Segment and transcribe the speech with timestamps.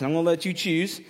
[0.00, 1.00] and I'm going to let you choose.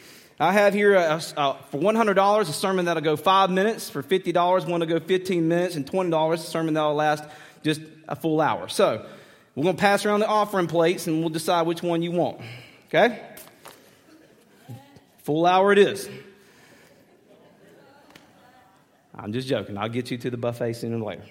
[0.41, 3.91] I have here a, a, for $100 a sermon that'll go five minutes.
[3.91, 7.25] For $50, one to go 15 minutes, and $20 a sermon that'll last
[7.63, 8.69] just a full hour.
[8.69, 9.07] So
[9.55, 12.41] we're going to pass around the offering plates, and we'll decide which one you want.
[12.89, 13.21] Okay?
[15.25, 16.09] Full hour it is.
[19.15, 19.77] I'm just joking.
[19.79, 21.25] I'll get you to the buffet sooner or later.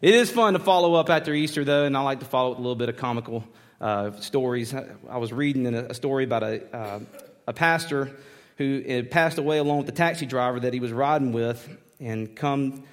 [0.00, 2.58] It is fun to follow up after Easter, though, and I like to follow with
[2.58, 3.42] a little bit of comical
[3.80, 4.74] uh, stories.
[4.74, 7.00] I was reading a, story about a, uh,
[7.46, 8.10] a pastor
[8.56, 11.68] who had passed away along with the taxi driver that he was riding with,
[12.00, 12.84] and come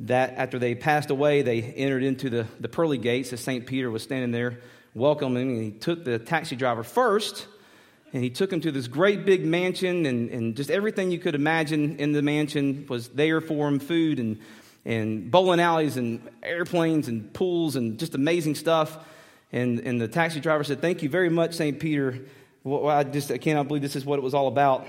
[0.00, 3.66] that after they passed away, they entered into the, the pearly gates as St.
[3.66, 4.58] Peter was standing there
[4.94, 7.46] welcoming, and he took the taxi driver first
[8.12, 11.34] and he took him to this great big mansion, and, and just everything you could
[11.34, 14.38] imagine in the mansion was there for him food and,
[14.84, 18.98] and bowling alleys and airplanes and pools and just amazing stuff.
[19.52, 21.78] And, and the taxi driver said, Thank you very much, St.
[21.78, 22.20] Peter.
[22.64, 24.86] Well, I just I cannot believe this is what it was all about.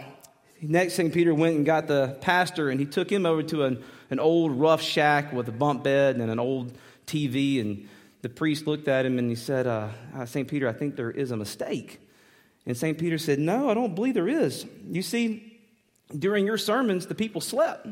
[0.62, 1.14] Next, St.
[1.14, 4.52] Peter went and got the pastor, and he took him over to an, an old
[4.54, 7.60] rough shack with a bunk bed and an old TV.
[7.60, 7.90] And
[8.22, 10.48] the priest looked at him and he said, uh, uh St.
[10.48, 12.00] Peter, I think there is a mistake.
[12.66, 12.98] And St.
[12.98, 14.66] Peter said, No, I don't believe there is.
[14.90, 15.60] You see,
[16.18, 17.88] during your sermons, the people slept.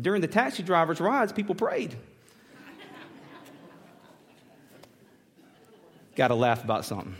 [0.00, 1.96] During the taxi driver's rides, people prayed.
[6.14, 7.16] Got to laugh about something.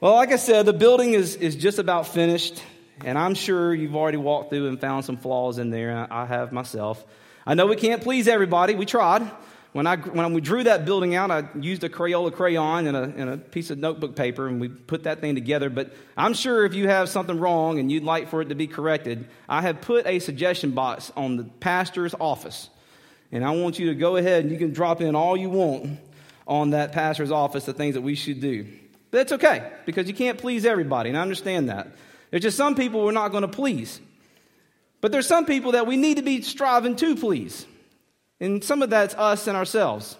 [0.00, 2.62] Well, like I said, the building is, is just about finished,
[3.04, 6.06] and I'm sure you've already walked through and found some flaws in there.
[6.10, 7.04] I have myself.
[7.44, 8.74] I know we can't please everybody.
[8.74, 9.28] We tried.
[9.72, 13.02] When, I, when we drew that building out, I used a Crayola crayon and a,
[13.02, 15.68] and a piece of notebook paper, and we put that thing together.
[15.68, 18.68] But I'm sure if you have something wrong and you'd like for it to be
[18.68, 22.70] corrected, I have put a suggestion box on the pastor's office.
[23.32, 25.98] And I want you to go ahead and you can drop in all you want
[26.46, 28.64] on that pastor's office, the things that we should do.
[29.10, 31.88] But that's okay, because you can't please everybody, and I understand that.
[32.30, 34.00] There's just some people we're not going to please.
[35.00, 37.66] But there's some people that we need to be striving to please.
[38.40, 40.16] And some of that's us and ourselves.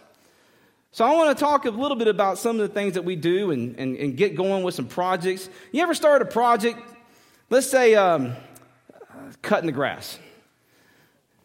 [0.92, 3.16] So I want to talk a little bit about some of the things that we
[3.16, 5.50] do and, and, and get going with some projects.
[5.72, 6.78] You ever start a project,
[7.50, 8.34] let's say um,
[9.42, 10.19] cutting the grass.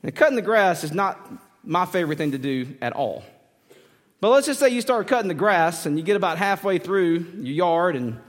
[0.03, 1.19] Now, cutting the grass is not
[1.63, 3.23] my favorite thing to do at all.
[4.21, 7.25] But let's just say you start cutting the grass and you get about halfway through
[7.41, 8.19] your yard, and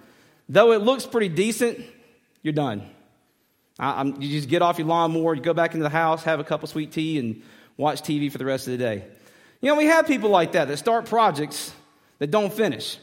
[0.49, 1.81] though it looks pretty decent,
[2.43, 2.89] you're done.
[3.79, 6.45] I, you just get off your lawnmower, you go back into the house, have a
[6.45, 7.43] cup of sweet tea, and
[7.77, 9.05] watch TV for the rest of the day.
[9.61, 11.75] You know, we have people like that that start projects
[12.21, 12.99] that don't finish.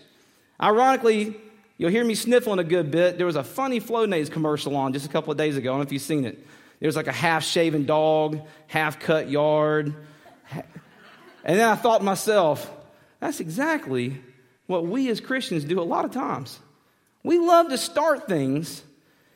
[0.62, 1.36] Ironically,
[1.78, 3.18] you'll hear me sniffling a good bit.
[3.18, 5.70] There was a funny Flonase commercial on just a couple of days ago.
[5.70, 6.44] I don't know if you've seen it.
[6.80, 9.94] There was like a half shaven dog, half cut yard.
[11.44, 12.70] And then I thought to myself,
[13.20, 14.22] that's exactly
[14.68, 16.60] what we as Christians do a lot of times.
[17.24, 18.84] We love to start things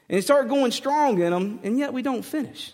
[0.10, 2.72] and start going strong in them, and yet we don't finish.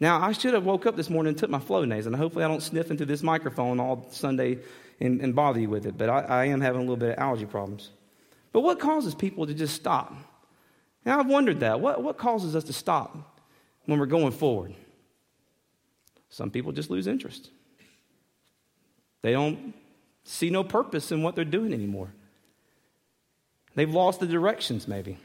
[0.00, 2.48] Now, I should have woke up this morning and took my Flonase, and hopefully I
[2.48, 4.58] don't sniff into this microphone all Sunday
[5.00, 7.18] and, and bother you with it, but I, I, am having a little bit of
[7.18, 7.90] allergy problems.
[8.52, 10.14] But what causes people to just stop?
[11.04, 11.80] And I've wondered that.
[11.80, 13.40] What, what causes us to stop
[13.86, 14.74] when we're going forward?
[16.30, 17.50] Some people just lose interest.
[19.22, 19.74] They don't
[20.24, 22.12] see no purpose in what they're doing anymore.
[23.74, 25.18] They've lost the directions, maybe.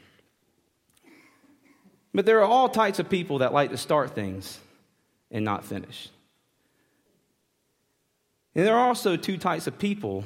[2.14, 4.60] But there are all types of people that like to start things
[5.32, 6.10] and not finish.
[8.56, 10.24] And there are also two types of people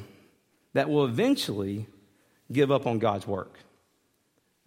[0.74, 1.88] that will eventually
[2.52, 3.58] give up on God's work.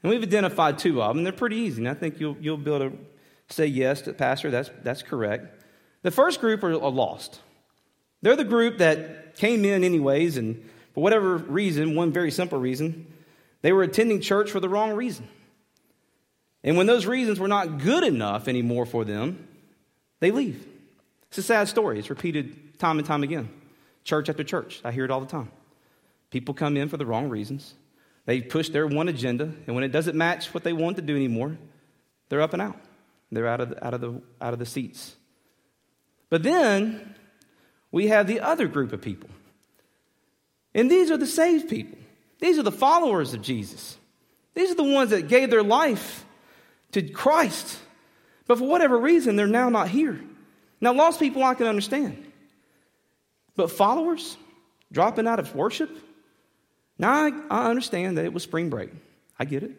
[0.03, 1.25] And we've identified two of them.
[1.25, 2.97] They're pretty easy, and I think you'll, you'll be able to
[3.51, 5.63] say yes to Pastor, that's, that's correct.
[6.03, 7.41] The first group are, are lost.
[8.23, 13.07] They're the group that came in anyways, and for whatever reason, one very simple reason,
[13.63, 15.29] they were attending church for the wrong reason.
[16.63, 19.49] And when those reasons were not good enough anymore for them,
[20.21, 20.67] they leave.
[21.29, 21.99] It's a sad story.
[21.99, 23.49] It's repeated time and time again.
[24.05, 24.81] Church after church.
[24.85, 25.51] I hear it all the time.
[26.31, 27.75] People come in for the wrong reasons.
[28.27, 31.17] They push their one agenda, and when it doesn't match what they want to do
[31.17, 31.57] anymore,
[32.29, 32.77] they're up and out.
[33.33, 35.17] They're out of the, out of the, out of the seats.
[36.29, 37.15] But then
[37.93, 39.31] we have the other group of people.
[40.75, 41.99] And these are the saved people.
[42.39, 43.97] These are the followers of Jesus.
[44.55, 46.25] These are the ones that gave their life
[46.93, 47.79] to Christ.
[48.47, 50.21] But for whatever reason, they're now not here.
[50.81, 52.27] Now, lost people I can understand.
[53.55, 54.37] But followers
[54.91, 55.91] dropping out of worship?
[56.99, 58.91] Now, I, I understand that it was spring break.
[59.39, 59.73] I get it.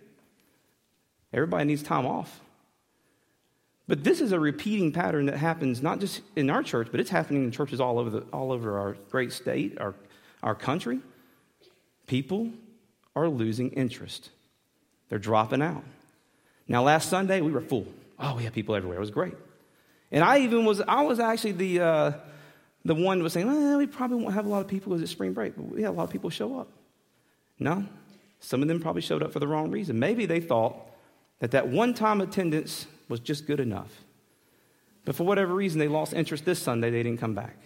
[1.34, 2.40] Everybody needs time off.
[3.92, 7.10] But this is a repeating pattern that happens not just in our church, but it's
[7.10, 9.96] happening in churches all over, the, all over our great state, our,
[10.42, 11.02] our country.
[12.08, 12.52] People
[13.18, 14.30] are losing interest.
[15.10, 15.84] They're dropping out.
[16.70, 17.86] Now, last Sunday, we were full.
[18.18, 18.96] Oh, we had people everywhere.
[18.96, 19.34] It was great.
[20.10, 22.12] And I even was, I was actually the, uh,
[22.86, 25.02] the one that was saying, well, we probably won't have a lot of people because
[25.02, 26.70] it's spring break, but we had a lot of people show up.
[27.60, 27.86] No,
[28.40, 30.00] some of them probably showed up for the wrong reason.
[30.00, 30.78] Maybe they thought
[31.40, 33.92] that that one time attendance was just good enough.
[35.06, 37.58] But for whatever reason, they lost interest this Sunday, they didn't come back.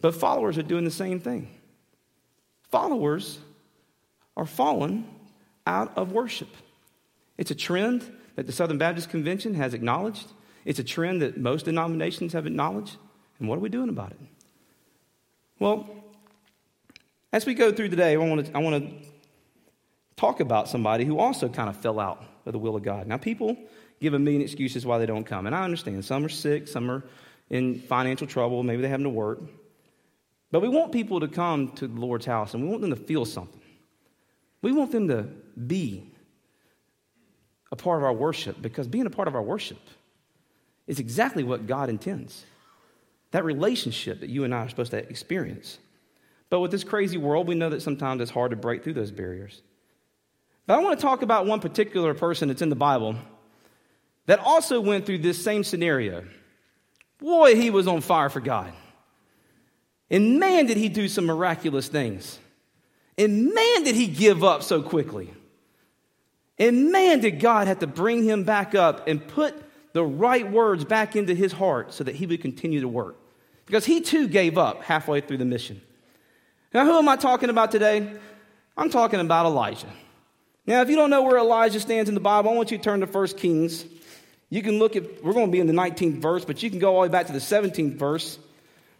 [0.00, 1.48] But followers are doing the same thing.
[2.70, 3.38] Followers
[4.36, 5.06] are fallen
[5.66, 6.48] out of worship.
[7.36, 8.04] It's a trend
[8.36, 10.26] that the Southern Baptist Convention has acknowledged.
[10.64, 12.96] It's a trend that most denominations have acknowledged.
[13.38, 14.18] And what are we doing about it?
[15.58, 15.88] Well,
[17.32, 19.08] as we go through today, to, I want to
[20.16, 23.06] talk about somebody who also kind of fell out of the will of God.
[23.06, 23.56] Now, people
[24.00, 25.46] give a million excuses why they don't come.
[25.46, 26.04] And I understand.
[26.04, 27.04] Some are sick, some are
[27.48, 29.40] in financial trouble, maybe they're having to work.
[30.52, 32.96] But we want people to come to the Lord's house and we want them to
[32.96, 33.60] feel something.
[34.62, 35.28] We want them to
[35.66, 36.12] be
[37.72, 39.78] a part of our worship because being a part of our worship
[40.86, 42.44] is exactly what God intends.
[43.30, 45.78] That relationship that you and I are supposed to experience.
[46.50, 49.12] But with this crazy world, we know that sometimes it's hard to break through those
[49.12, 49.62] barriers.
[50.70, 53.16] But I want to talk about one particular person that's in the Bible
[54.26, 56.22] that also went through this same scenario.
[57.18, 58.72] Boy, he was on fire for God.
[60.10, 62.38] And man, did he do some miraculous things.
[63.18, 65.34] And man, did he give up so quickly.
[66.56, 69.60] And man, did God have to bring him back up and put
[69.92, 73.16] the right words back into his heart so that he would continue to work.
[73.66, 75.82] Because he too gave up halfway through the mission.
[76.72, 78.08] Now, who am I talking about today?
[78.76, 79.88] I'm talking about Elijah.
[80.66, 82.84] Now, if you don't know where Elijah stands in the Bible, I want you to
[82.84, 83.84] turn to 1 Kings.
[84.50, 86.78] You can look at, we're going to be in the 19th verse, but you can
[86.78, 88.38] go all the way back to the 17th verse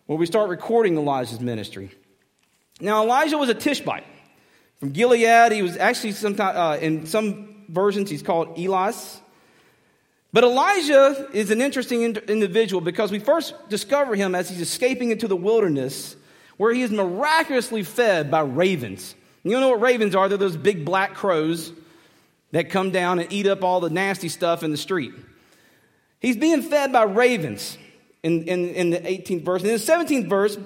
[0.06, 1.90] where we start recording Elijah's ministry.
[2.80, 4.06] Now, Elijah was a Tishbite
[4.78, 5.52] from Gilead.
[5.52, 9.20] He was actually sometimes, uh, in some versions, he's called Elias.
[10.32, 15.28] But Elijah is an interesting individual because we first discover him as he's escaping into
[15.28, 16.16] the wilderness
[16.56, 19.14] where he is miraculously fed by ravens.
[19.42, 20.28] You know what ravens are?
[20.28, 21.72] They're those big black crows
[22.52, 25.12] that come down and eat up all the nasty stuff in the street.
[26.20, 27.78] He's being fed by ravens
[28.22, 29.62] in, in, in the 18th verse.
[29.62, 30.58] In the 17th verse,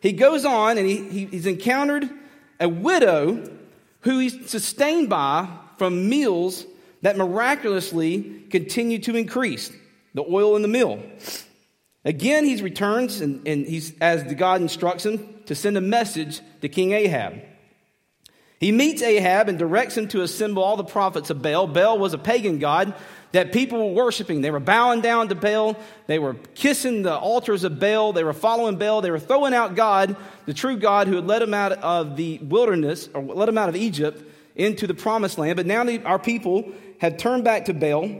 [0.00, 2.08] he goes on and he, he, he's encountered
[2.58, 3.50] a widow
[4.00, 6.64] who he's sustained by from meals
[7.02, 9.70] that miraculously continue to increase
[10.14, 11.02] the oil in the mill.
[12.04, 16.40] Again, he returns and, and he's, as the God instructs him, to send a message
[16.60, 17.34] to King Ahab.
[18.62, 21.66] He meets Ahab and directs him to assemble all the prophets of Baal.
[21.66, 22.94] Baal was a pagan god
[23.32, 24.40] that people were worshiping.
[24.40, 25.76] They were bowing down to Baal.
[26.06, 28.12] They were kissing the altars of Baal.
[28.12, 29.00] They were following Baal.
[29.00, 30.14] They were throwing out God,
[30.46, 33.68] the true God who had led them out of the wilderness, or led them out
[33.68, 34.22] of Egypt
[34.54, 35.56] into the promised land.
[35.56, 36.70] But now our people
[37.00, 38.12] had turned back to Baal.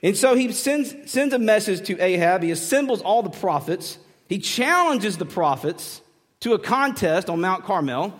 [0.00, 2.44] And so he sends, sends a message to Ahab.
[2.44, 3.98] He assembles all the prophets.
[4.28, 6.02] He challenges the prophets
[6.38, 8.14] to a contest on Mount Carmel.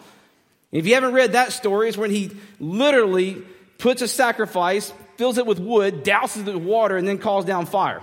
[0.71, 2.31] If you haven't read that story, it's when he
[2.61, 3.43] literally
[3.79, 7.67] puts a sacrifice fills it with wood, douses it with water, and then calls down
[7.67, 8.01] fire.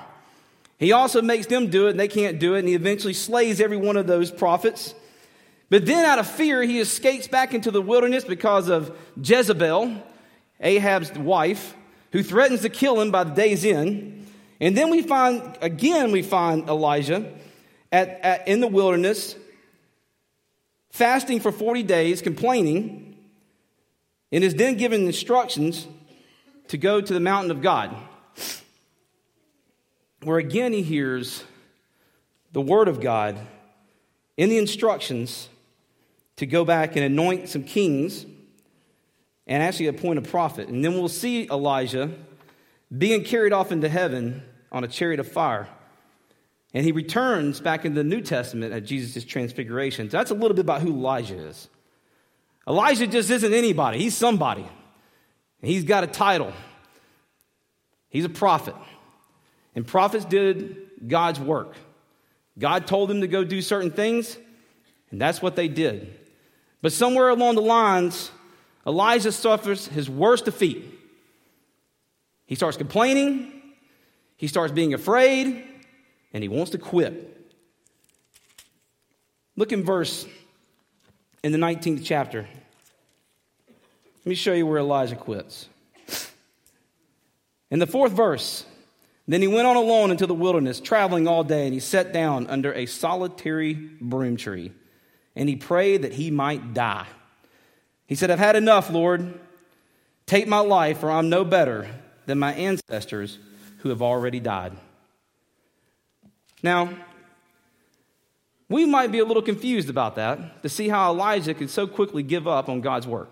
[0.78, 3.62] He also makes them do it, and they can't do it, and he eventually slays
[3.62, 4.94] every one of those prophets.
[5.70, 9.96] But then, out of fear, he escapes back into the wilderness because of Jezebel,
[10.60, 11.74] Ahab's wife,
[12.12, 14.28] who threatens to kill him by the day's end.
[14.60, 17.34] And then we find, again, we find Elijah
[17.92, 19.36] at, at, in the wilderness,
[20.96, 23.18] fasting for 40 days, complaining,
[24.32, 25.88] and is then given instructions
[26.70, 27.94] to go to the mountain of God,
[30.24, 31.44] where again he hears
[32.54, 33.38] the word of God
[34.38, 35.50] in the instructions
[36.38, 38.26] to go back and anoint some kings
[39.48, 40.70] and actually appoint a prophet.
[40.70, 42.10] And then we'll see Elijah
[42.98, 45.68] being carried off into heaven on a chariot of fire.
[46.76, 50.12] And he returns back in the New Testament at Jesus' transfiguration.
[50.12, 51.70] So that's a little bit about who Elijah is.
[52.68, 54.68] Elijah just isn't anybody, he's somebody.
[55.66, 56.54] And He's got a title.
[58.10, 58.76] He's a prophet.
[59.74, 60.78] And prophets did
[61.08, 61.74] God's work.
[62.60, 64.38] God told them to go do certain things,
[65.10, 66.14] and that's what they did.
[66.84, 68.30] But somewhere along the lines,
[68.86, 70.86] Elijah suffers his worst defeat.
[72.46, 73.52] He starts complaining,
[74.38, 75.64] he starts being afraid,
[76.36, 77.48] and he wants to quit.
[79.56, 80.28] Look in verse
[81.44, 82.46] in the 19th chapter.
[83.70, 85.70] Let me show you where Elijah quits.
[87.72, 88.66] In the fourth verse,
[89.30, 92.48] then he went on alone into the wilderness, traveling all day, and he sat down
[92.48, 94.74] under a solitary broom tree,
[95.38, 97.08] and he prayed that he might die.
[98.08, 99.40] He said, I've had enough, Lord.
[100.26, 101.88] Take my life, for I'm no better
[102.26, 103.40] than my ancestors
[103.78, 104.74] who have already died.
[106.66, 106.90] Now,
[108.70, 112.24] we might be a little confused about that to see how Elijah could so quickly
[112.24, 113.30] give up on God's work.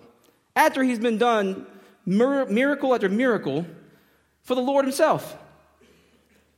[0.55, 1.65] After he's been done
[2.05, 3.65] miracle after miracle
[4.43, 5.35] for the Lord himself.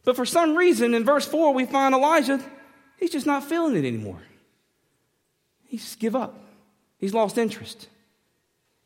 [0.04, 2.42] But for some reason, in verse 4, we find Elijah,
[3.00, 4.22] he's just not feeling it anymore.
[5.64, 6.38] He's just give up.
[6.98, 7.88] He's lost interest.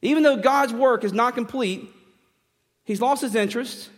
[0.04, 1.90] Even though God's work is not complete,
[2.84, 3.90] he's lost his interest.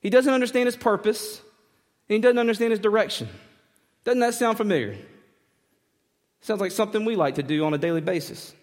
[0.00, 1.40] He doesn't understand his purpose,
[2.08, 3.28] and he doesn't understand his direction.
[4.04, 4.96] Doesn't that sound familiar?
[6.40, 8.54] Sounds like something we like to do on a daily basis.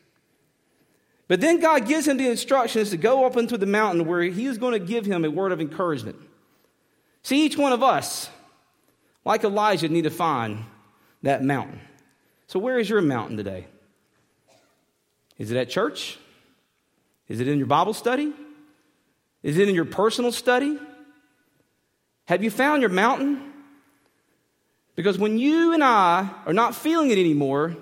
[1.27, 4.45] But then God gives him the instructions to go up into the mountain where he
[4.45, 6.17] is going to give him a word of encouragement.
[7.24, 8.29] See, each one of us,
[9.25, 10.65] like Elijah, need to find
[11.24, 11.79] that mountain.
[12.48, 13.67] So, where is your mountain today?
[15.38, 16.19] Is it at church?
[17.27, 18.33] Is it in your Bible study?
[19.41, 20.77] Is it in your personal study?
[22.31, 23.51] Have you found your mountain?
[24.95, 27.75] Because when you and I are not feeling it anymore,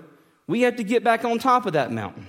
[0.48, 2.26] we have to get back on top of that mountain.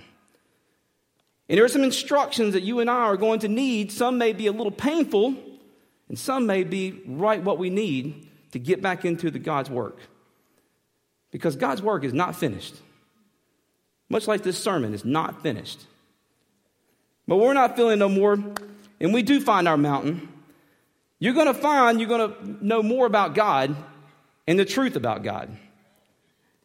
[1.49, 3.91] And there are some instructions that you and I are going to need.
[3.91, 5.35] Some may be a little painful,
[6.11, 9.97] and some may be right what we need to get back into the God's work.
[11.31, 12.75] Because God's work is not finished.
[14.11, 15.87] Much like this sermon is not finished.
[17.27, 18.39] But we're not feeling no more,
[19.01, 20.29] and we do find our mountain.
[21.21, 23.77] You're going to find, you're going to know more about God
[24.49, 25.55] and the truth about God.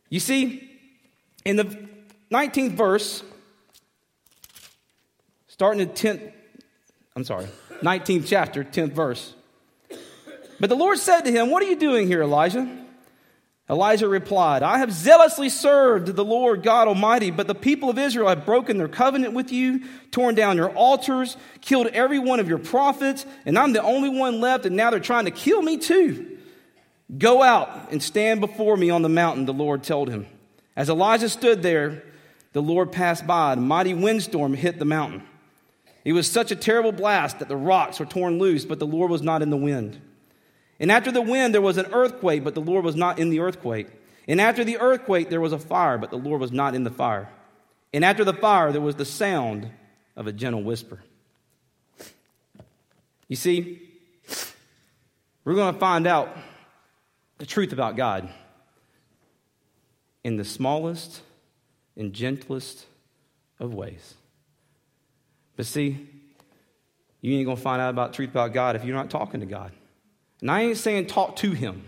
[0.09, 0.71] You see,
[1.43, 1.77] in the
[2.31, 3.23] 19th verse,
[5.47, 6.31] starting in 10th,
[7.15, 7.47] I'm sorry,
[7.81, 9.33] 19th chapter, 10th verse.
[10.59, 12.84] But the Lord said to him, What are you doing here, Elijah?
[13.67, 18.29] Elijah replied, I have zealously served the Lord God Almighty, but the people of Israel
[18.29, 19.81] have broken their covenant with you,
[20.11, 24.39] torn down your altars, killed every one of your prophets, and I'm the only one
[24.39, 26.37] left, and now they're trying to kill me too.
[27.17, 30.27] Go out and stand before me on the mountain, the Lord told him.
[30.75, 32.03] As Elijah stood there,
[32.53, 35.23] the Lord passed by, and a mighty windstorm hit the mountain.
[36.03, 39.09] It was such a terrible blast that the rocks were torn loose, but the Lord
[39.09, 39.99] was not in the wind.
[40.79, 43.39] And after the wind, there was an earthquake, but the Lord was not in the
[43.39, 43.87] earthquake.
[44.27, 46.91] And after the earthquake, there was a fire, but the Lord was not in the
[46.91, 47.29] fire.
[47.93, 49.69] And after the fire, there was the sound
[50.15, 50.99] of a gentle whisper.
[53.27, 53.81] You see,
[55.43, 56.35] we're going to find out
[57.37, 58.29] the truth about God
[60.23, 61.21] in the smallest
[61.95, 62.85] and gentlest
[63.59, 64.15] of ways.
[65.55, 66.07] But see,
[67.21, 69.45] you ain't going to find out about truth about God if you're not talking to
[69.45, 69.71] God.
[70.41, 71.83] And I ain't saying talk to him,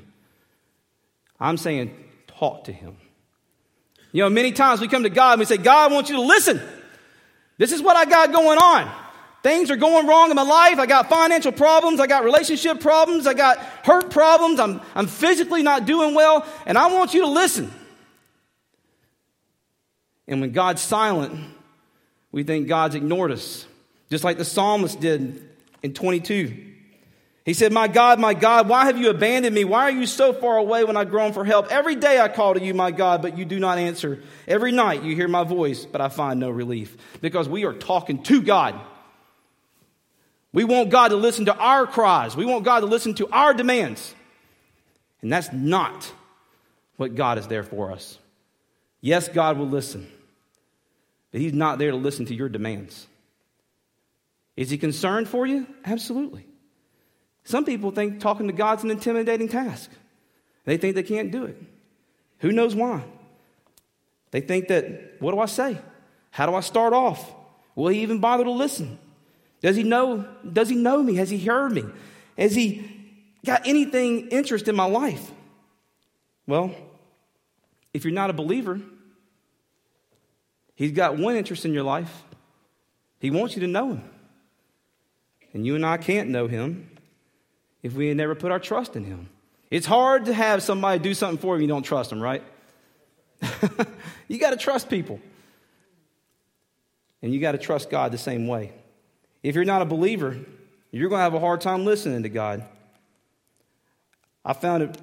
[1.39, 1.93] I'm saying
[2.27, 2.97] talk to him.
[4.11, 6.15] You know, many times we come to God and we say, God, I want you
[6.15, 6.61] to listen.
[7.57, 8.91] This is what I got going on.
[9.43, 10.79] Things are going wrong in my life.
[10.79, 11.99] I got financial problems.
[11.99, 13.27] I got relationship problems.
[13.27, 14.59] I got hurt problems.
[14.59, 16.45] I'm, I'm physically not doing well.
[16.65, 17.71] And I want you to listen.
[20.27, 21.39] And when God's silent,
[22.31, 23.65] we think God's ignored us,
[24.09, 25.47] just like the psalmist did
[25.81, 26.66] in 22.
[27.47, 29.63] He said, My God, my God, why have you abandoned me?
[29.63, 31.71] Why are you so far away when I groan for help?
[31.71, 34.21] Every day I call to you, my God, but you do not answer.
[34.49, 36.97] Every night you hear my voice, but I find no relief.
[37.21, 38.77] Because we are talking to God.
[40.51, 42.35] We want God to listen to our cries.
[42.35, 44.13] We want God to listen to our demands.
[45.21, 46.11] And that's not
[46.97, 48.19] what God is there for us.
[48.99, 50.11] Yes, God will listen,
[51.31, 53.07] but He's not there to listen to your demands.
[54.57, 55.65] Is He concerned for you?
[55.85, 56.45] Absolutely.
[57.47, 59.89] Some people think talking to God's an intimidating task.
[60.65, 61.55] They think they can't do it.
[62.39, 63.05] Who knows why?
[64.31, 65.77] They think that, what do I say?
[66.31, 67.33] How do I start off?
[67.73, 68.99] Will he even bother to listen?
[69.61, 70.27] Does he know?
[70.51, 71.15] Does he know me?
[71.15, 71.85] Has he heard me?
[72.37, 75.31] Has he got anything interest in my life?
[76.47, 76.75] Well,
[77.93, 78.81] if you're not a believer,
[80.75, 82.23] he's got one interest in your life.
[83.21, 84.03] He wants you to know him.
[85.53, 86.89] And you and I can't know him
[87.87, 89.29] if we never put our trust in Him.
[89.71, 92.43] It's hard to have somebody do something for you you don't trust them, right?
[94.27, 95.21] you got to trust people.
[97.21, 98.73] And you got to trust God the same way.
[99.41, 100.37] If you're not a believer,
[100.91, 102.65] you're going to have a hard time listening to God.
[104.43, 104.93] I found a,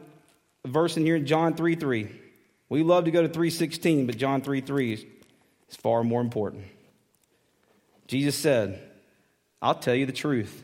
[0.64, 2.08] a verse in here in John 3 3.
[2.68, 5.04] We love to go to 316, but John 3 3 is,
[5.70, 6.64] is far more important.
[8.08, 8.82] Jesus said,
[9.62, 10.62] I'll tell you the truth.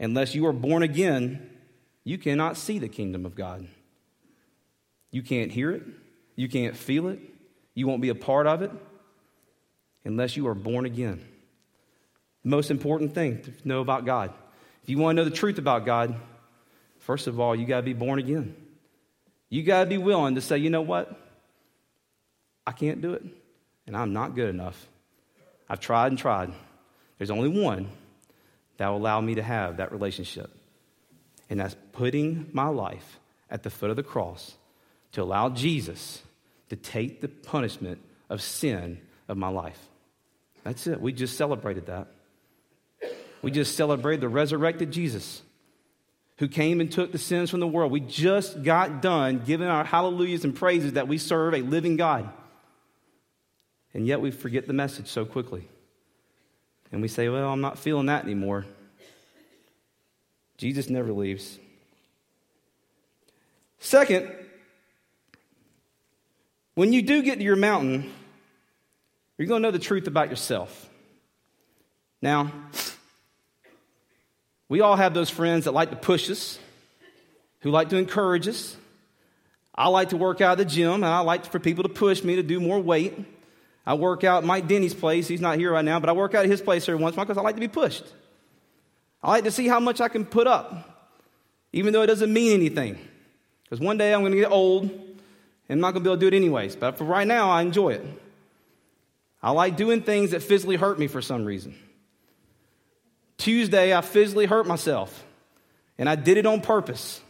[0.00, 1.48] Unless you are born again,
[2.04, 3.66] you cannot see the kingdom of God.
[5.10, 5.82] You can't hear it.
[6.36, 7.20] You can't feel it.
[7.74, 8.70] You won't be a part of it
[10.04, 11.24] unless you are born again.
[12.42, 14.32] The most important thing to know about God.
[14.82, 16.16] If you want to know the truth about God,
[16.98, 18.56] first of all, you got to be born again.
[19.48, 21.14] You got to be willing to say, you know what?
[22.66, 23.22] I can't do it,
[23.86, 24.86] and I'm not good enough.
[25.68, 26.52] I've tried and tried.
[27.18, 27.88] There's only one
[28.78, 30.50] that will allow me to have that relationship,
[31.52, 34.54] and that's putting my life at the foot of the cross
[35.12, 36.22] to allow Jesus
[36.70, 39.78] to take the punishment of sin of my life.
[40.64, 40.98] That's it.
[40.98, 42.06] We just celebrated that.
[43.42, 45.42] We just celebrated the resurrected Jesus
[46.38, 47.92] who came and took the sins from the world.
[47.92, 52.30] We just got done giving our hallelujahs and praises that we serve a living God.
[53.92, 55.68] And yet we forget the message so quickly.
[56.90, 58.64] And we say, well, I'm not feeling that anymore.
[60.62, 61.58] Jesus never leaves.
[63.80, 64.30] Second,
[66.76, 68.12] when you do get to your mountain,
[69.36, 70.88] you're going to know the truth about yourself.
[72.22, 72.52] Now,
[74.68, 76.60] we all have those friends that like to push us,
[77.62, 78.76] who like to encourage us.
[79.74, 82.22] I like to work out at the gym, and I like for people to push
[82.22, 83.18] me to do more weight.
[83.84, 85.26] I work out at Mike Denny's place.
[85.26, 87.18] He's not here right now, but I work out at his place every once in
[87.18, 88.04] a while because I like to be pushed.
[89.22, 91.12] I like to see how much I can put up,
[91.72, 92.98] even though it doesn't mean anything.
[93.64, 94.90] Because one day I'm going to get old and
[95.68, 96.76] I'm not going to be able to do it anyways.
[96.76, 98.04] But for right now, I enjoy it.
[99.42, 101.74] I like doing things that physically hurt me for some reason.
[103.38, 105.24] Tuesday, I physically hurt myself,
[105.98, 107.20] and I did it on purpose.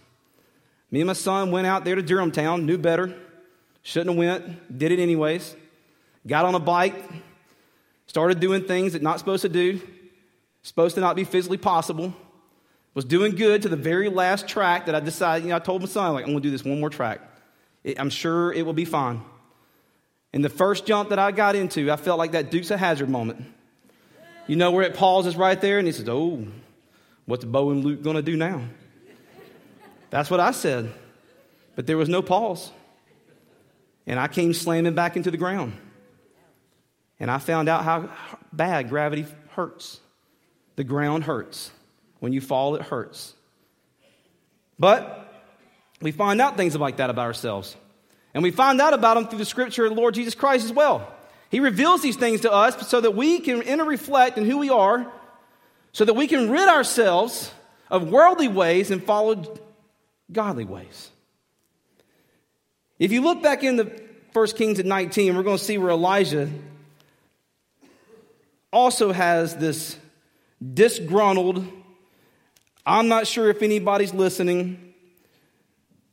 [0.91, 3.15] Me and my son went out there to Durhamtown, knew better,
[3.83, 5.57] shouldn't have went, did it anyways
[6.27, 6.95] got on a bike,
[8.07, 9.81] started doing things that not supposed to do,
[10.63, 12.15] supposed to not be physically possible,
[12.95, 15.83] was doing good to the very last track that I decided, you know, I told
[15.83, 17.21] my son, like, I'm going to do this one more track.
[17.85, 19.23] It, I'm sure it will be fine.
[20.33, 23.09] And the first jump that I got into, I felt like that Dukes of Hazzard
[23.09, 23.45] moment.
[24.47, 26.47] You know where it pauses right there, and he says, "Oh,
[27.27, 28.63] what's Bo and Luke going to do now?"
[30.11, 30.93] That's what I said,
[31.77, 32.71] but there was no pause,
[34.07, 35.75] and I came slamming back into the ground.
[37.21, 38.11] And I found out how
[38.53, 40.01] bad gravity hurts.
[40.77, 41.71] The ground hurts.
[42.21, 43.35] When you fall, it hurts.
[44.79, 45.33] But
[46.01, 47.77] we find out things like that about ourselves.
[48.35, 50.73] And we find out about them through the scripture of the Lord Jesus Christ as
[50.73, 51.13] well.
[51.51, 54.71] He reveals these things to us so that we can inner reflect in who we
[54.71, 55.07] are,
[55.93, 57.53] so that we can rid ourselves
[57.91, 59.59] of worldly ways and follow
[60.33, 61.11] godly ways.
[62.99, 65.91] If you look back in the 1 Kings at 19, we're going to see where
[65.91, 66.49] Elijah
[68.73, 69.99] also has this
[70.63, 71.67] disgruntled,
[72.85, 74.95] I'm not sure if anybody's listening.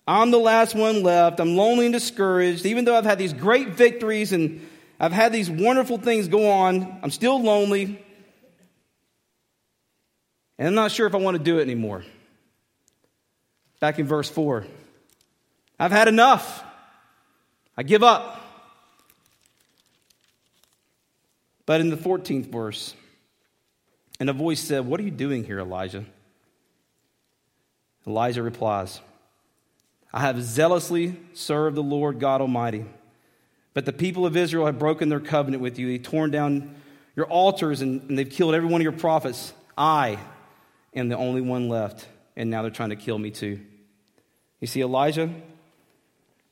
[0.07, 1.39] I'm the last one left.
[1.39, 2.65] I'm lonely and discouraged.
[2.65, 4.67] Even though I've had these great victories and
[4.99, 8.03] I've had these wonderful things go on, I'm still lonely.
[10.57, 12.03] And I'm not sure if I want to do it anymore.
[13.79, 14.65] Back in verse 4.
[15.79, 16.63] I've had enough.
[17.77, 18.35] I give up.
[21.65, 22.93] But in the 14th verse,
[24.19, 26.05] and a voice said, What are you doing here, Elijah?
[28.05, 28.99] Elijah replies,
[30.11, 32.85] I have zealously served the Lord God Almighty.
[33.73, 35.87] But the people of Israel have broken their covenant with you.
[35.87, 36.75] They've torn down
[37.15, 39.53] your altars and, and they've killed every one of your prophets.
[39.77, 40.17] I
[40.95, 43.59] am the only one left, and now they're trying to kill me too.
[44.59, 45.29] You see, Elijah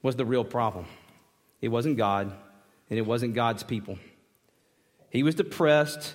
[0.01, 0.85] was the real problem.
[1.59, 2.31] It wasn't God,
[2.89, 3.97] and it wasn't God's people.
[5.09, 6.13] He was depressed.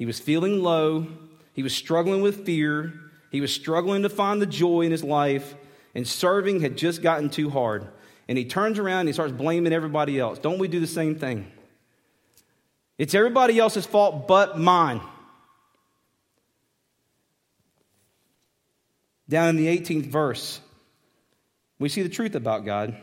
[0.00, 1.06] He was feeling low.
[1.52, 2.94] He was struggling with fear.
[3.30, 5.54] He was struggling to find the joy in his life.
[5.94, 7.86] And serving had just gotten too hard.
[8.26, 10.38] And he turns around and he starts blaming everybody else.
[10.38, 11.52] Don't we do the same thing?
[12.96, 15.02] It's everybody else's fault but mine.
[19.28, 20.62] Down in the 18th verse,
[21.78, 22.96] we see the truth about God,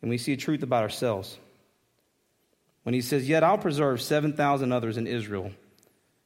[0.00, 1.36] and we see a truth about ourselves
[2.88, 5.52] when he says, Yet I'll preserve 7,000 others in Israel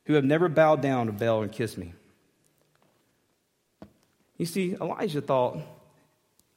[0.04, 1.92] who have never bowed down to Baal and kissed me.
[4.38, 5.58] You see, Elijah thought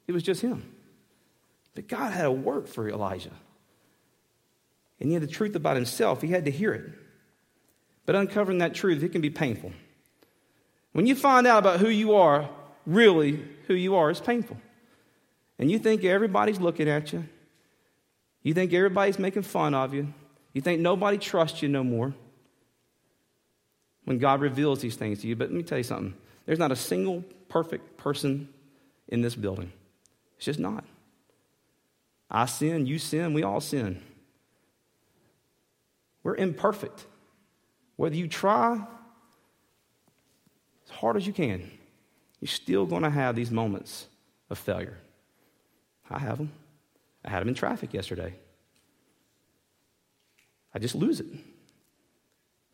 [0.06, 0.62] it was just him.
[1.74, 3.32] But God had a work for Elijah.
[5.00, 6.88] And he had the truth about himself, he had to hear it.
[8.04, 9.72] But uncovering that truth, it can be painful.
[10.92, 12.48] When you find out about who you are,
[12.86, 14.56] really who you are, it's painful.
[15.58, 17.28] And you think everybody's looking at you,
[18.46, 20.06] you think everybody's making fun of you.
[20.52, 22.14] You think nobody trusts you no more.
[24.04, 25.34] When God reveals these things to you.
[25.34, 28.48] But let me tell you something there's not a single perfect person
[29.08, 29.72] in this building.
[30.36, 30.84] It's just not.
[32.30, 34.00] I sin, you sin, we all sin.
[36.22, 37.04] We're imperfect.
[37.96, 38.74] whether you try
[40.84, 41.68] as hard as you can,
[42.40, 44.06] you're still going to have these moments
[44.50, 44.98] of failure.
[46.08, 46.52] I have them.
[47.26, 48.34] I had them in traffic yesterday.
[50.72, 51.26] I just lose it.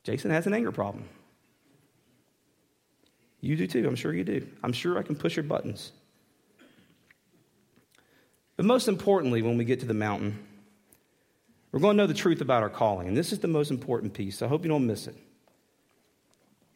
[0.05, 1.09] Jason has an anger problem.
[3.41, 3.87] You do too.
[3.87, 4.47] I'm sure you do.
[4.63, 5.93] I'm sure I can push your buttons.
[8.57, 10.39] But most importantly, when we get to the mountain,
[11.73, 13.09] we're going to know the truth about our calling.
[13.09, 14.43] And this is the most important piece.
[14.43, 15.17] I hope you don't miss it.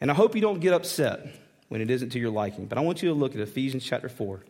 [0.01, 1.27] And I hope you don't get upset
[1.69, 2.67] when it isn't to your liking.
[2.67, 4.43] But I want you to look at Ephesians chapter 4.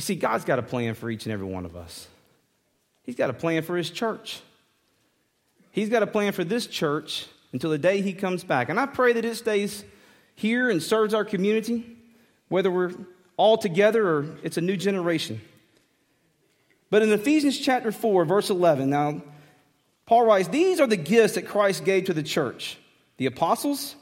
[0.00, 2.08] You see, God's got a plan for each and every one of us.
[3.02, 4.40] He's got a plan for His church.
[5.72, 8.70] He's got a plan for this church until the day He comes back.
[8.70, 9.84] And I pray that it stays
[10.34, 11.98] here and serves our community,
[12.48, 12.94] whether we're
[13.36, 15.42] all together or it's a new generation.
[16.88, 19.20] But in Ephesians chapter 4, verse 11, now,
[20.06, 22.78] Paul writes, These are the gifts that Christ gave to the church
[23.18, 23.96] the apostles,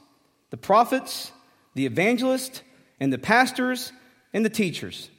[0.51, 1.33] the prophets,
[1.75, 2.63] the evangelists,
[3.01, 3.91] and the pastors
[4.33, 5.11] and the teachers.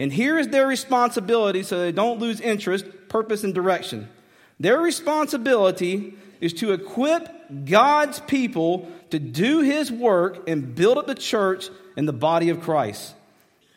[0.00, 4.08] And here is their responsibility so they don't lose interest, purpose, and direction.
[4.58, 7.28] Their responsibility is to equip
[7.66, 12.62] God's people to do his work and build up the church and the body of
[12.62, 13.14] Christ.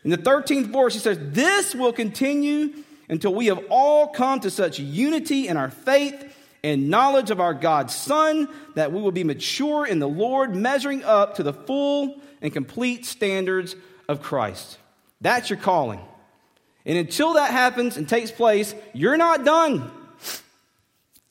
[0.05, 2.73] In the 13th verse, he says, This will continue
[3.09, 6.33] until we have all come to such unity in our faith
[6.63, 11.03] and knowledge of our God's Son that we will be mature in the Lord, measuring
[11.03, 13.75] up to the full and complete standards
[14.07, 14.77] of Christ.
[15.19, 15.99] That's your calling.
[16.85, 19.89] And until that happens and takes place, you're not done.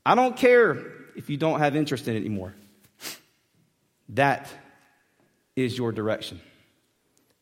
[0.05, 0.79] I don't care
[1.15, 2.55] if you don't have interest in it anymore.
[4.11, 4.49] That
[5.55, 6.41] is your direction.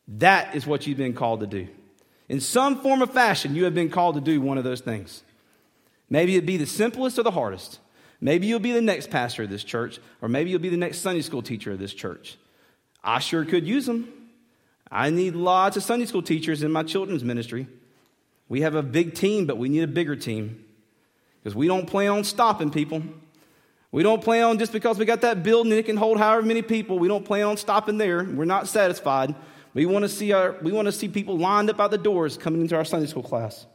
[0.07, 1.67] That is what you've been called to do.
[2.27, 5.23] In some form or fashion, you have been called to do one of those things.
[6.09, 7.79] Maybe it'd be the simplest or the hardest.
[8.19, 10.99] Maybe you'll be the next pastor of this church, or maybe you'll be the next
[10.99, 12.37] Sunday school teacher of this church.
[13.03, 14.11] I sure could use them.
[14.91, 17.67] I need lots of Sunday school teachers in my children's ministry.
[18.51, 20.65] We have a big team, but we need a bigger team.
[21.41, 23.01] Because we don't plan on stopping people.
[23.93, 26.61] We don't plan on just because we got that building it can hold however many
[26.61, 28.25] people, we don't plan on stopping there.
[28.25, 29.35] We're not satisfied.
[29.73, 32.37] We want to see our we want to see people lined up out the doors
[32.37, 33.65] coming into our Sunday school class.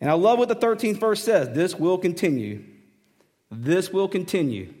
[0.00, 1.48] And I love what the 13th verse says.
[1.52, 2.62] This will continue.
[3.50, 4.72] This will continue.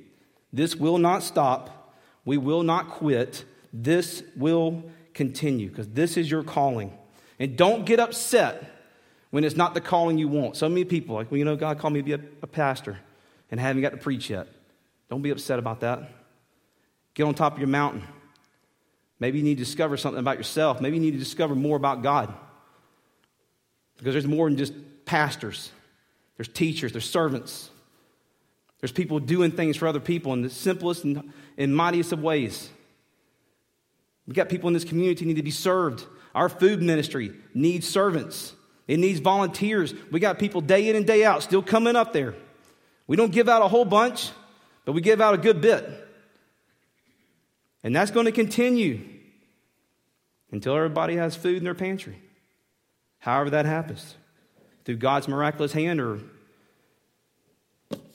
[0.52, 1.96] This will not stop.
[2.24, 3.44] We will not quit.
[3.72, 6.96] This will continue because this is your calling.
[7.38, 8.62] And don't get upset
[9.30, 10.56] when it's not the calling you want.
[10.56, 12.98] So many people, like, well, you know, God called me to be a, a pastor
[13.50, 14.46] and haven't got to preach yet.
[15.10, 16.10] Don't be upset about that.
[17.14, 18.02] Get on top of your mountain.
[19.20, 20.80] Maybe you need to discover something about yourself.
[20.80, 22.34] Maybe you need to discover more about God.
[23.96, 24.72] Because there's more than just
[25.04, 25.70] pastors,
[26.36, 27.70] there's teachers, there's servants,
[28.80, 32.68] there's people doing things for other people in the simplest and, and mightiest of ways.
[34.26, 36.04] We've got people in this community need to be served.
[36.34, 38.54] Our food ministry needs servants.
[38.88, 39.94] It needs volunteers.
[40.10, 42.34] We got people day in and day out still coming up there.
[43.06, 44.30] We don't give out a whole bunch,
[44.84, 45.88] but we give out a good bit.
[47.82, 49.00] And that's going to continue
[50.50, 52.18] until everybody has food in their pantry.
[53.18, 54.16] However, that happens
[54.84, 56.20] through God's miraculous hand or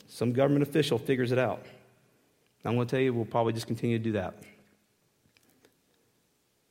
[0.08, 1.64] some government official figures it out.
[2.64, 4.34] I'm going to tell you, we'll probably just continue to do that.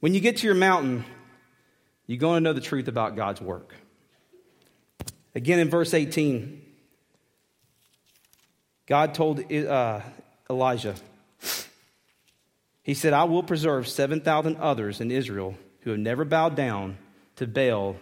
[0.01, 1.03] When you get to your mountain,
[2.09, 3.71] you're going to know the truth about God's work.
[5.35, 6.59] Again, in verse 18,
[8.87, 10.01] God told uh,
[10.49, 10.95] Elijah,
[12.81, 16.97] He said, I will preserve 7,000 others in Israel who have never bowed down
[17.35, 17.95] to Baal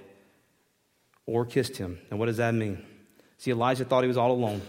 [1.26, 2.00] or kissed him.
[2.10, 2.86] And what does that mean?
[3.40, 4.62] See, Elijah thought he was all alone.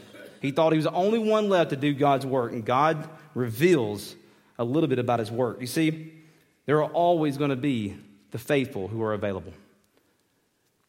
[0.43, 4.17] He thought he was the only one left to do God's work, and God reveals
[4.59, 5.61] a little bit about his work.
[5.61, 6.13] You see,
[6.67, 7.97] there are always going to be
[8.31, 9.53] the faithful who are available.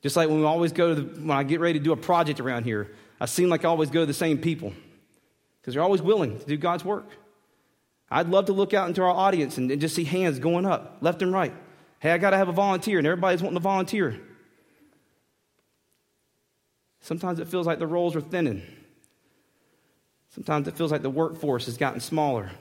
[0.02, 1.98] Just like when we always go to the, when I get ready to do a
[1.98, 4.74] project around here, I seem like I always go to the same people
[5.62, 7.08] because they're always willing to do God's work.
[8.10, 10.98] I'd love to look out into our audience and, and just see hands going up
[11.02, 11.54] left and right.
[12.00, 14.20] Hey, I got to have a volunteer, and everybody's wanting to volunteer.
[17.02, 18.64] Sometimes it feels like the roles are thinning.
[20.30, 22.52] Sometimes it feels like the workforce has gotten smaller.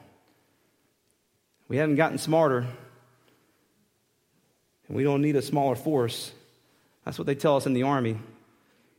[1.69, 2.67] We haven't gotten smarter,
[4.89, 6.33] and we don't need a smaller force.
[7.05, 8.19] That's what they tell us in the Army.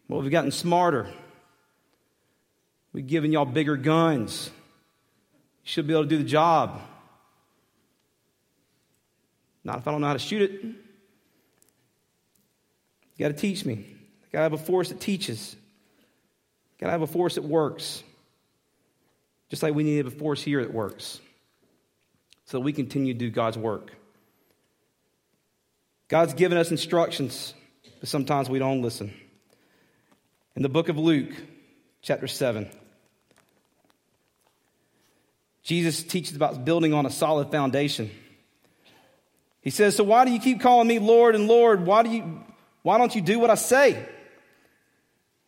[0.07, 1.07] Well, we've gotten smarter.
[2.93, 4.49] We've given y'all bigger guns.
[5.63, 6.81] You should be able to do the job.
[9.63, 10.63] Not if I don't know how to shoot it.
[10.63, 10.75] You
[13.19, 13.73] got to teach me.
[13.73, 15.55] I got to have a force that teaches.
[16.79, 18.01] Got to have a force that works.
[19.49, 21.19] Just like we need a force here that works.
[22.45, 23.91] So that we continue to do God's work.
[26.09, 27.53] God's given us instructions,
[27.99, 29.13] but sometimes we don't listen.
[30.55, 31.31] In the book of Luke,
[32.01, 32.67] chapter 7,
[35.61, 38.09] Jesus teaches about building on a solid foundation.
[39.61, 41.85] He says, So why do you keep calling me Lord and Lord?
[41.85, 42.43] Why, do you,
[42.81, 44.03] why don't you do what I say?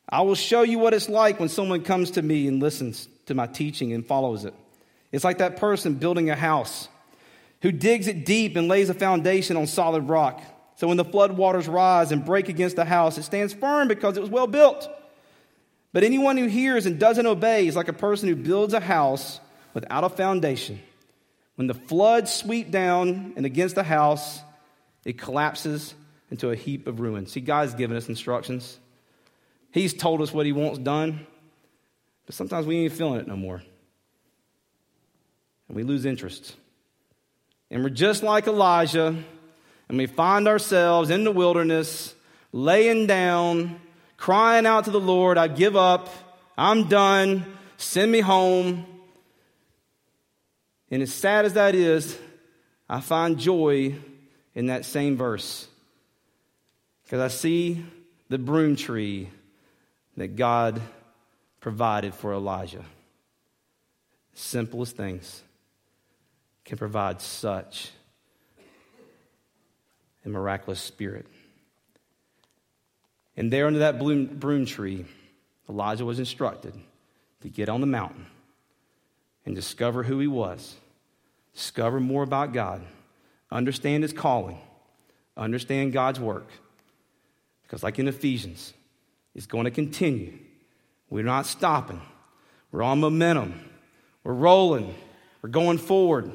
[0.07, 3.33] I will show you what it's like when someone comes to me and listens to
[3.33, 4.53] my teaching and follows it.
[5.11, 6.87] It's like that person building a house
[7.61, 10.41] who digs it deep and lays a foundation on solid rock.
[10.75, 14.21] So when the floodwaters rise and break against the house, it stands firm because it
[14.21, 14.89] was well built.
[15.93, 19.39] But anyone who hears and doesn't obey is like a person who builds a house
[19.73, 20.81] without a foundation.
[21.55, 24.41] When the floods sweep down and against the house,
[25.05, 25.93] it collapses
[26.31, 27.31] into a heap of ruins.
[27.31, 28.79] See, God's given us instructions.
[29.71, 31.27] He's told us what He wants done,
[32.25, 33.61] but sometimes we ain't feeling it no more.
[35.67, 36.55] And we lose interest.
[37.71, 39.15] And we're just like Elijah,
[39.87, 42.13] and we find ourselves in the wilderness,
[42.51, 43.79] laying down,
[44.17, 46.09] crying out to the Lord, I give up,
[46.57, 47.45] I'm done,
[47.77, 48.85] send me home.
[50.91, 52.19] And as sad as that is,
[52.89, 53.95] I find joy
[54.53, 55.65] in that same verse.
[57.05, 57.85] Because I see
[58.27, 59.29] the broom tree
[60.17, 60.81] that God
[61.61, 62.83] provided for Elijah.
[64.33, 65.41] Simplest things
[66.71, 67.91] can provide such
[70.23, 71.25] a miraculous spirit.
[73.35, 75.03] And there under that broom tree,
[75.67, 76.73] Elijah was instructed
[77.41, 78.25] to get on the mountain
[79.45, 80.77] and discover who he was,
[81.53, 82.81] discover more about God,
[83.51, 84.57] understand his calling,
[85.35, 86.47] understand God's work.
[87.63, 88.71] Because, like in Ephesians,
[89.35, 90.39] it's going to continue.
[91.09, 91.99] We're not stopping,
[92.71, 93.59] we're on momentum,
[94.23, 94.95] we're rolling,
[95.41, 96.31] we're going forward.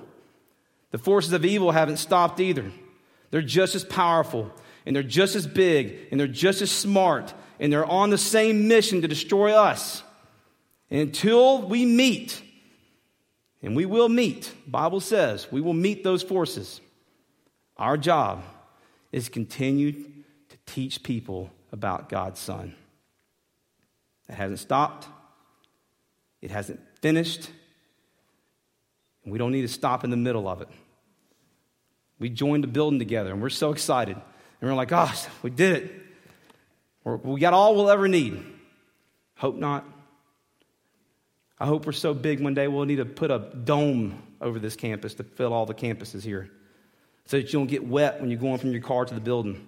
[0.90, 2.70] The forces of evil haven't stopped either.
[3.30, 4.50] They're just as powerful,
[4.84, 8.68] and they're just as big, and they're just as smart, and they're on the same
[8.68, 10.02] mission to destroy us.
[10.90, 12.40] And until we meet,
[13.62, 16.80] and we will meet, Bible says, we will meet those forces.
[17.76, 18.44] Our job
[19.10, 22.74] is to continue to teach people about God's Son.
[24.28, 25.08] That hasn't stopped,
[26.40, 27.50] it hasn't finished,
[29.26, 30.68] we don't need to stop in the middle of it.
[32.18, 34.16] We joined the building together, and we're so excited.
[34.16, 35.92] And we're like, gosh, we did it.
[37.04, 38.42] We're, we got all we'll ever need.
[39.36, 39.84] Hope not.
[41.58, 44.76] I hope we're so big one day we'll need to put a dome over this
[44.76, 46.50] campus to fill all the campuses here
[47.24, 49.66] so that you don't get wet when you're going from your car to the building.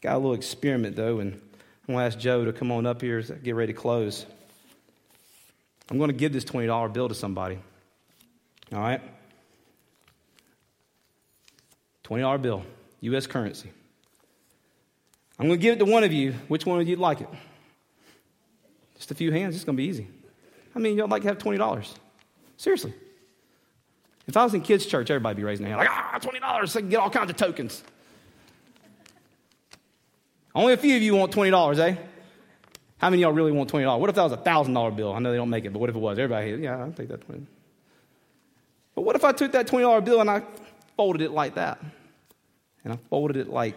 [0.00, 1.40] Got a little experiment though, and
[1.88, 4.26] I'm to ask Joe to come on up here as I get ready to close.
[5.90, 7.58] I'm going to give this $20 bill to somebody.
[8.72, 9.00] All right?
[12.04, 12.62] $20 bill,
[13.00, 13.26] U.S.
[13.26, 13.70] currency.
[15.38, 16.32] I'm going to give it to one of you.
[16.48, 17.28] Which one of you'd like it?
[18.96, 19.54] Just a few hands.
[19.54, 20.08] It's going to be easy.
[20.74, 21.94] I mean, y'all like to have $20.
[22.56, 22.92] Seriously.
[24.26, 26.78] If I was in kids' church, everybody be raising their hand like, ah, $20, so
[26.78, 27.82] I can get all kinds of tokens.
[30.54, 31.96] Only a few of you want $20, eh?
[32.98, 33.98] How many of y'all really want $20?
[33.98, 35.12] What if that was a $1,000 bill?
[35.12, 36.18] I know they don't make it, but what if it was?
[36.18, 37.46] Everybody, yeah, I'll take that 20
[38.94, 40.42] But what if I took that $20 bill and I
[40.96, 41.80] folded it like that?
[42.82, 43.76] And I folded it like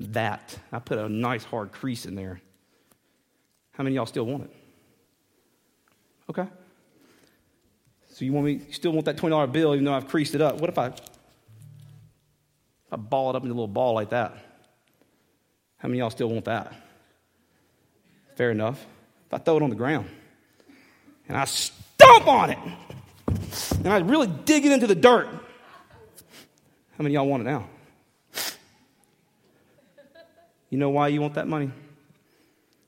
[0.00, 0.58] that.
[0.70, 2.40] I put a nice hard crease in there.
[3.72, 4.50] How many y'all still want it?
[6.30, 6.46] Okay.
[8.10, 10.40] So you want me you still want that $20 bill even though I've creased it
[10.40, 10.60] up.
[10.60, 10.92] What if I
[12.90, 14.32] I ball it up into a little ball like that?
[15.78, 16.72] How many of y'all still want that?
[18.36, 18.84] Fair enough.
[19.26, 20.08] If I throw it on the ground
[21.28, 22.58] and I stomp on it
[23.78, 27.68] and I really dig it into the dirt, how many y'all want it now?
[30.70, 31.70] You know why you want that money?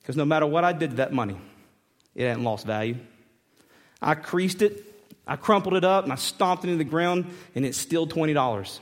[0.01, 1.37] Because no matter what I did to that money,
[2.15, 2.97] it hadn't lost value.
[4.03, 4.85] I creased it,
[5.27, 8.81] I crumpled it up, and I stomped it into the ground, and it's still $20.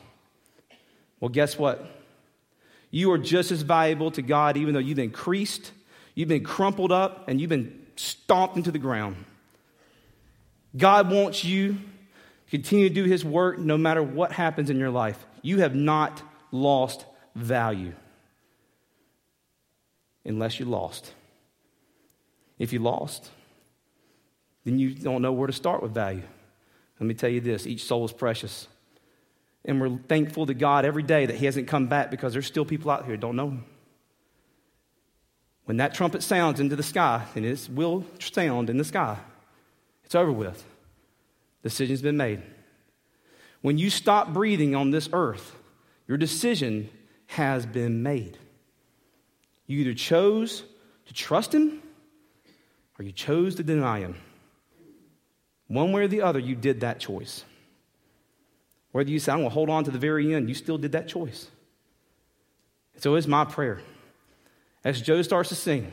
[1.20, 1.84] Well, guess what?
[2.90, 5.72] You are just as valuable to God, even though you've been creased,
[6.16, 9.24] you've been crumpled up, and you've been stomped into the ground.
[10.76, 11.78] God wants you to
[12.50, 15.24] continue to do His work no matter what happens in your life.
[15.42, 17.04] You have not lost
[17.36, 17.92] value
[20.24, 21.12] unless you lost.
[22.58, 23.30] If you lost,
[24.64, 26.22] then you don't know where to start with value.
[26.98, 28.68] Let me tell you this each soul is precious.
[29.64, 32.64] And we're thankful to God every day that He hasn't come back because there's still
[32.64, 33.64] people out here who don't know Him.
[35.66, 39.18] When that trumpet sounds into the sky, and it will sound in the sky,
[40.04, 40.64] it's over with.
[41.62, 42.40] Decision's been made.
[43.62, 45.56] When you stop breathing on this earth,
[46.06, 46.88] your decision
[47.26, 48.38] has been made.
[49.66, 50.62] You either chose
[51.06, 51.82] to trust Him
[52.96, 54.14] or you chose to deny Him.
[55.66, 57.44] One way or the other, you did that choice.
[58.92, 60.92] Whether you say, I'm going to hold on to the very end, you still did
[60.92, 61.48] that choice.
[62.98, 63.80] So it's my prayer.
[64.86, 65.90] As Joe starts to sing,